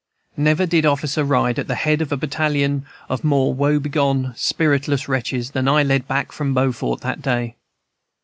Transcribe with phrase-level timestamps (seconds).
[0.35, 5.51] "Never did officer ride at the head of a battalion of more wobegone, spiritless wretches
[5.51, 7.55] than I led back from Beaufort that day.